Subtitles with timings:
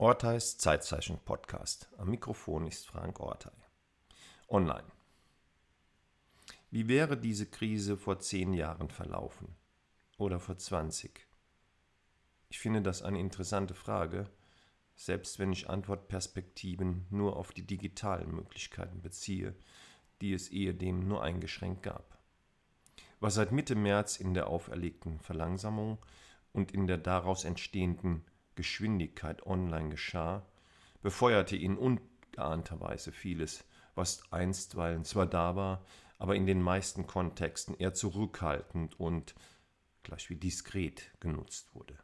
[0.00, 1.90] Orteis Zeitzeichen Podcast.
[1.98, 3.52] Am Mikrofon ist Frank Ortei.
[4.48, 4.90] Online.
[6.70, 9.54] Wie wäre diese Krise vor zehn Jahren verlaufen?
[10.16, 11.28] Oder vor 20?
[12.48, 14.30] Ich finde das eine interessante Frage,
[14.96, 19.54] selbst wenn ich Antwortperspektiven nur auf die digitalen Möglichkeiten beziehe,
[20.22, 22.16] die es ehedem nur eingeschränkt gab.
[23.20, 25.98] Was seit Mitte März in der auferlegten Verlangsamung
[26.54, 28.24] und in der daraus entstehenden
[28.60, 30.46] Geschwindigkeit online geschah,
[31.00, 35.82] befeuerte ihn ungeahnter Weise vieles, was einstweilen zwar da war,
[36.18, 39.34] aber in den meisten Kontexten eher zurückhaltend und
[40.02, 41.96] gleich wie diskret genutzt wurde.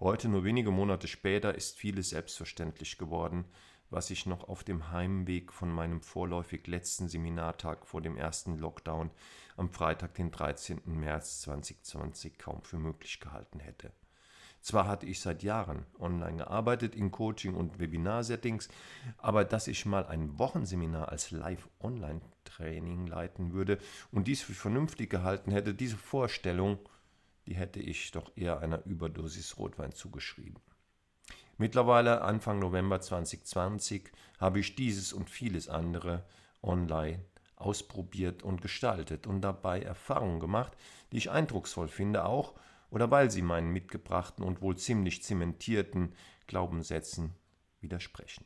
[0.00, 3.44] Heute, nur wenige Monate später, ist vieles selbstverständlich geworden,
[3.90, 9.10] was ich noch auf dem Heimweg von meinem vorläufig letzten Seminartag vor dem ersten Lockdown
[9.58, 10.80] am Freitag, den 13.
[10.86, 13.92] März 2020, kaum für möglich gehalten hätte.
[14.64, 18.70] Zwar hatte ich seit Jahren online gearbeitet in Coaching und Webinar-Settings,
[19.18, 23.76] aber dass ich mal ein Wochenseminar als Live-Online-Training leiten würde
[24.10, 26.78] und dies für vernünftig gehalten hätte, diese Vorstellung,
[27.44, 30.62] die hätte ich doch eher einer Überdosis Rotwein zugeschrieben.
[31.58, 36.24] Mittlerweile, Anfang November 2020, habe ich dieses und vieles andere
[36.62, 37.22] online
[37.56, 40.72] ausprobiert und gestaltet und dabei Erfahrungen gemacht,
[41.12, 42.54] die ich eindrucksvoll finde, auch
[42.94, 46.14] oder weil sie meinen mitgebrachten und wohl ziemlich zementierten
[46.46, 47.34] Glaubenssätzen
[47.80, 48.44] widersprechen.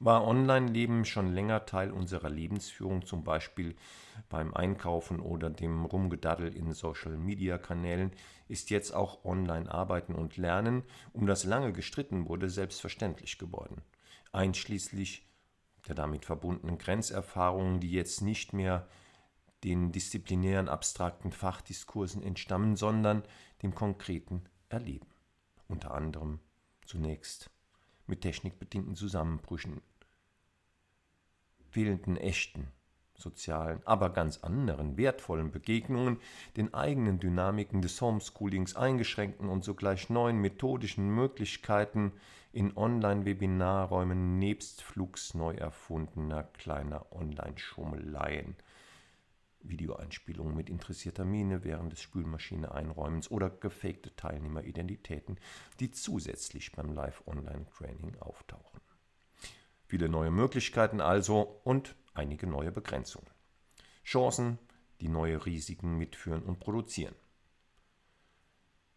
[0.00, 3.76] War Online-Leben schon länger Teil unserer Lebensführung, zum Beispiel
[4.30, 8.12] beim Einkaufen oder dem Rumgedaddel in Social-Media-Kanälen,
[8.48, 13.82] ist jetzt auch Online-Arbeiten und Lernen, um das lange gestritten wurde, selbstverständlich geworden.
[14.32, 15.26] Einschließlich
[15.86, 18.88] der damit verbundenen Grenzerfahrungen, die jetzt nicht mehr
[19.64, 23.22] den disziplinären abstrakten Fachdiskursen entstammen, sondern
[23.62, 25.08] dem konkreten Erleben.
[25.66, 26.40] Unter anderem
[26.86, 27.50] zunächst
[28.06, 29.82] mit technikbedingten Zusammenbrüchen,
[31.70, 32.68] fehlenden echten
[33.14, 36.20] sozialen, aber ganz anderen, wertvollen Begegnungen,
[36.56, 42.12] den eigenen Dynamiken des Homeschoolings eingeschränkten und sogleich neuen methodischen Möglichkeiten
[42.52, 48.56] in Online-Webinarräumen nebst flugs neu erfundener kleiner Online-Schummeleien–
[49.60, 55.38] Videoeinspielungen mit interessierter Miene während des Spülmaschine-Einräumens oder gefakte Teilnehmeridentitäten,
[55.80, 58.80] die zusätzlich beim Live-Online-Training auftauchen.
[59.86, 63.30] Viele neue Möglichkeiten also und einige neue Begrenzungen.
[64.04, 64.58] Chancen,
[65.00, 67.14] die neue Risiken mitführen und produzieren.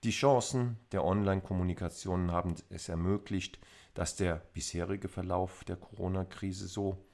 [0.03, 3.59] Die Chancen der Online-Kommunikation haben es ermöglicht,
[3.93, 7.05] dass der bisherige Verlauf der Corona-Krise so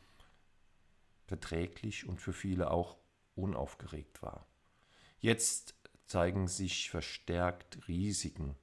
[1.26, 2.98] verträglich und für viele auch
[3.38, 4.46] unaufgeregt war.
[5.20, 5.76] Jetzt
[6.06, 8.56] zeigen sich verstärkt Risiken.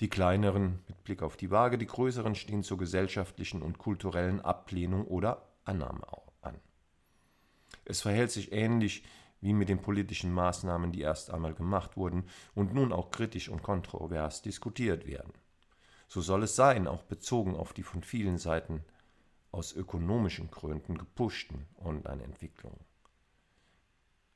[0.00, 5.06] Die kleineren mit Blick auf die Waage, die größeren stehen zur gesellschaftlichen und kulturellen Ablehnung
[5.06, 6.06] oder Annahme
[6.40, 6.60] an.
[7.84, 9.02] Es verhält sich ähnlich
[9.40, 13.62] wie mit den politischen Maßnahmen, die erst einmal gemacht wurden und nun auch kritisch und
[13.62, 15.32] kontrovers diskutiert werden.
[16.06, 18.84] So soll es sein, auch bezogen auf die von vielen Seiten
[19.52, 22.87] aus ökonomischen Gründen gepushten Online-Entwicklungen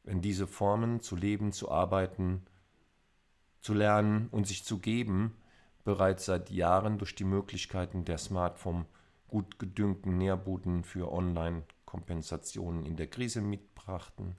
[0.04, 2.44] wenn diese Formen zu leben, zu arbeiten,
[3.60, 5.36] zu lernen und sich zu geben
[5.84, 8.86] bereits seit Jahren durch die Möglichkeiten der Smartphone
[9.28, 14.36] gut gedüngten Nährbuden für Online-Kompensationen in der Krise mitbrachten,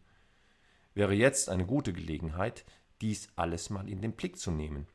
[0.94, 2.63] wäre jetzt eine gute Gelegenheit,
[3.02, 4.88] dies alles mal in den Blick zu nehmen,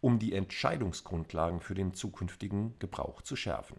[0.00, 3.76] um die Entscheidungsgrundlagen für den zukünftigen Gebrauch zu schärfen.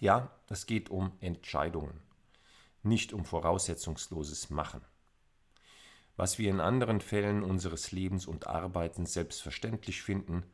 [0.00, 2.00] Ja, es geht um Entscheidungen,
[2.82, 4.82] nicht um voraussetzungsloses Machen
[6.20, 10.44] was wir in anderen Fällen unseres Lebens und Arbeitens selbstverständlich finden,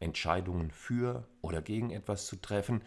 [0.00, 2.82] Entscheidungen für oder gegen etwas zu treffen,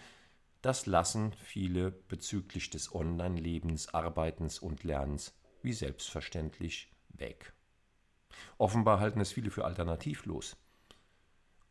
[0.62, 7.54] das lassen viele bezüglich des Online-Lebens, Arbeitens und Lernens wie selbstverständlich weg.
[8.58, 10.58] Offenbar halten es viele für alternativlos.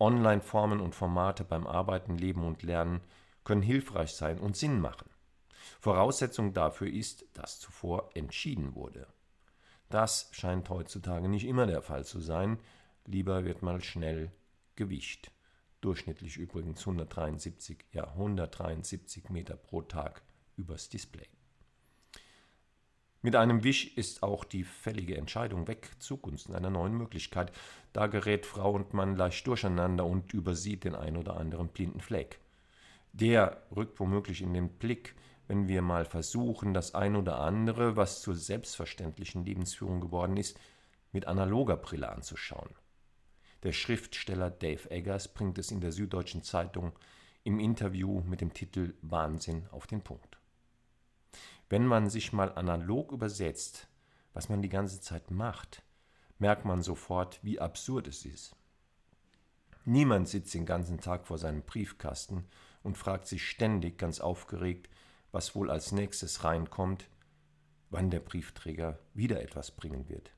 [0.00, 3.02] Online-Formen und Formate beim Arbeiten, Leben und Lernen
[3.44, 5.10] können hilfreich sein und Sinn machen.
[5.80, 9.06] Voraussetzung dafür ist, dass zuvor entschieden wurde.
[9.88, 12.58] Das scheint heutzutage nicht immer der Fall zu sein.
[13.04, 14.32] Lieber wird mal schnell
[14.74, 15.30] gewischt.
[15.80, 20.22] Durchschnittlich übrigens 173, ja 173 Meter pro Tag
[20.56, 21.28] übers Display.
[23.22, 27.50] Mit einem Wisch ist auch die fällige Entscheidung weg zugunsten einer neuen Möglichkeit.
[27.92, 32.38] Da gerät Frau und Mann leicht durcheinander und übersieht den ein oder anderen blinden Fleck.
[33.12, 35.14] Der rückt womöglich in den Blick,
[35.48, 40.58] wenn wir mal versuchen, das ein oder andere, was zur selbstverständlichen Lebensführung geworden ist,
[41.12, 42.70] mit analoger Brille anzuschauen.
[43.62, 46.92] Der Schriftsteller Dave Eggers bringt es in der Süddeutschen Zeitung
[47.44, 50.38] im Interview mit dem Titel Wahnsinn auf den Punkt.
[51.68, 53.88] Wenn man sich mal analog übersetzt,
[54.32, 55.82] was man die ganze Zeit macht,
[56.38, 58.54] merkt man sofort, wie absurd es ist.
[59.84, 62.44] Niemand sitzt den ganzen Tag vor seinem Briefkasten
[62.82, 64.90] und fragt sich ständig ganz aufgeregt,
[65.32, 67.08] was wohl als nächstes reinkommt,
[67.90, 70.32] wann der Briefträger wieder etwas bringen wird.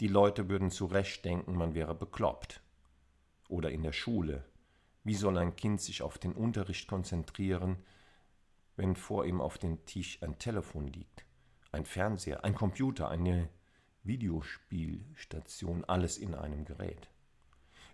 [0.00, 2.60] Die Leute würden zu Recht denken, man wäre bekloppt.
[3.48, 4.44] Oder in der Schule.
[5.04, 7.76] Wie soll ein Kind sich auf den Unterricht konzentrieren,
[8.76, 11.24] wenn vor ihm auf dem Tisch ein Telefon liegt,
[11.70, 13.48] ein Fernseher, ein Computer, eine
[14.04, 17.08] Videospielstation, alles in einem Gerät.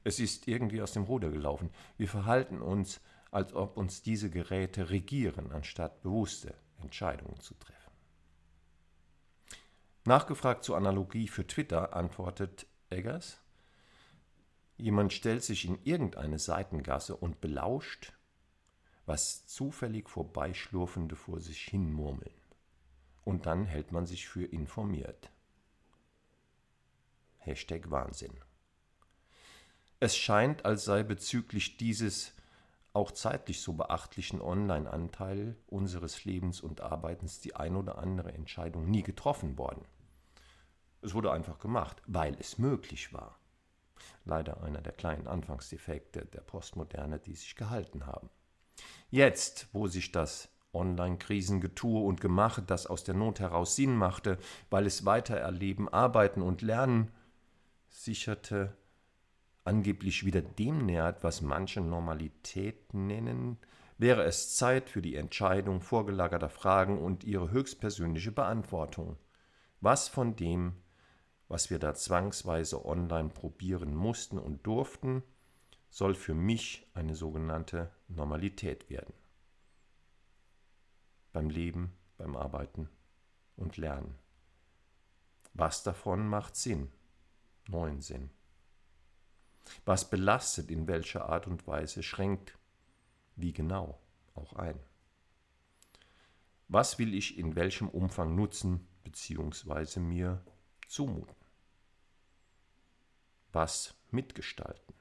[0.05, 1.71] Es ist irgendwie aus dem Ruder gelaufen.
[1.97, 7.93] Wir verhalten uns, als ob uns diese Geräte regieren, anstatt bewusste Entscheidungen zu treffen.
[10.05, 13.41] Nachgefragt zur Analogie für Twitter antwortet Eggers,
[14.79, 18.15] jemand stellt sich in irgendeine Seitengasse und belauscht,
[19.05, 22.33] was zufällig Vorbeischlurfende vor sich hin murmeln.
[23.25, 25.31] Und dann hält man sich für informiert.
[27.39, 28.33] Hashtag Wahnsinn.
[30.01, 32.33] Es scheint, als sei bezüglich dieses
[32.93, 39.03] auch zeitlich so beachtlichen Online-Anteil unseres Lebens und Arbeitens die ein oder andere Entscheidung nie
[39.03, 39.85] getroffen worden.
[41.01, 43.39] Es wurde einfach gemacht, weil es möglich war.
[44.25, 48.31] Leider einer der kleinen Anfangsdefekte der Postmoderne, die sich gehalten haben.
[49.11, 54.39] Jetzt, wo sich das Online-Krisengetue und Gemache, das aus der Not heraus Sinn machte,
[54.71, 57.11] weil es weitererleben, arbeiten und lernen,
[57.89, 58.77] sicherte,
[59.69, 63.59] angeblich wieder dem nähert, was manche Normalität nennen,
[63.99, 69.19] wäre es Zeit für die Entscheidung vorgelagerter Fragen und ihre höchstpersönliche Beantwortung.
[69.83, 70.73] Was von dem,
[71.49, 75.23] was wir da zwangsweise online probieren mussten und durften,
[75.91, 79.13] soll für mich eine sogenannte Normalität werden.
[81.33, 82.89] Beim Leben, beim Arbeiten
[83.57, 84.15] und Lernen.
[85.53, 86.91] Was davon macht Sinn,
[87.69, 88.31] neuen Sinn?
[89.85, 92.59] Was belastet in welcher Art und Weise, schränkt
[93.37, 93.99] wie genau
[94.35, 94.79] auch ein?
[96.69, 100.01] Was will ich in welchem Umfang nutzen bzw.
[100.01, 100.43] mir
[100.87, 101.35] zumuten?
[103.53, 104.95] Was mitgestalten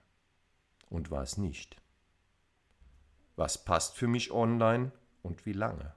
[0.90, 1.82] und was nicht?
[3.36, 4.92] Was passt für mich online
[5.22, 5.94] und wie lange?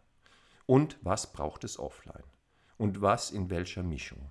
[0.67, 2.25] Und was braucht es offline?
[2.77, 4.31] Und was in welcher Mischung?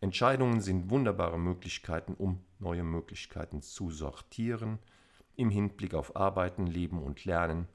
[0.00, 4.78] Entscheidungen sind wunderbare Möglichkeiten, um neue Möglichkeiten zu sortieren,
[5.36, 7.68] im Hinblick auf Arbeiten, Leben und Lernen,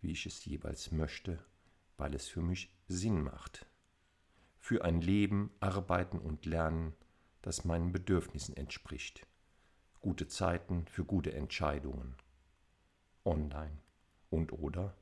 [0.00, 1.38] wie ich es jeweils möchte,
[1.96, 3.66] weil es für mich Sinn macht.
[4.58, 6.92] Für ein Leben, Arbeiten und Lernen,
[7.40, 9.26] das meinen Bedürfnissen entspricht.
[10.00, 12.16] Gute Zeiten für gute Entscheidungen.
[13.24, 13.78] Online
[14.30, 14.96] und oder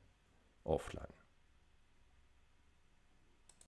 [0.63, 1.20] offline.